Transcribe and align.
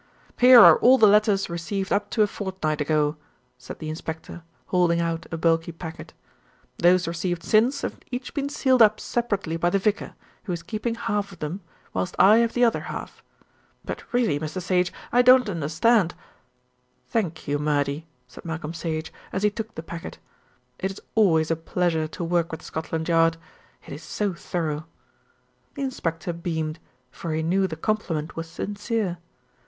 "Here 0.39 0.59
are 0.59 0.77
all 0.79 0.97
the 0.97 1.05
letters 1.07 1.47
received 1.47 1.91
up 1.93 2.09
to 2.09 2.23
a 2.23 2.25
fortnight 2.25 2.81
ago," 2.81 3.17
said 3.59 3.77
the 3.77 3.87
inspector, 3.87 4.41
holding 4.65 4.99
out 4.99 5.27
a 5.31 5.37
bulky 5.37 5.71
packet. 5.71 6.11
"Those 6.79 7.07
received 7.07 7.43
since 7.43 7.83
have 7.83 7.99
each 8.09 8.33
been 8.33 8.49
sealed 8.49 8.81
up 8.81 8.99
separately 8.99 9.57
by 9.57 9.69
the 9.69 9.77
vicar, 9.77 10.15
who 10.45 10.53
is 10.53 10.63
keeping 10.63 10.95
half 10.95 11.31
of 11.31 11.37
them, 11.37 11.61
whilst 11.93 12.15
I 12.17 12.37
have 12.37 12.53
the 12.53 12.63
other 12.65 12.79
half; 12.89 13.23
but 13.85 14.03
really, 14.11 14.39
Mr. 14.39 14.59
Sage, 14.59 14.91
I 15.11 15.21
don't 15.21 15.47
understand" 15.47 16.15
"Thank 17.11 17.47
you, 17.47 17.59
Murdy," 17.59 18.07
said 18.27 18.43
Malcolm 18.43 18.73
Sage, 18.73 19.13
as 19.31 19.43
he 19.43 19.51
took 19.51 19.75
the 19.75 19.83
packet. 19.83 20.17
"It 20.79 20.89
is 20.89 21.01
always 21.13 21.51
a 21.51 21.55
pleasure 21.55 22.07
to 22.07 22.23
work 22.23 22.51
with 22.51 22.63
Scotland 22.63 23.07
Yard, 23.07 23.37
It 23.85 23.93
is 23.93 24.01
so 24.01 24.33
thorough." 24.33 24.87
The 25.75 25.83
inspector 25.83 26.33
beamed; 26.33 26.79
for 27.11 27.33
he 27.35 27.43
knew 27.43 27.67
the 27.67 27.75
compliment 27.75 28.35
was 28.35 28.49
sincere. 28.49 29.19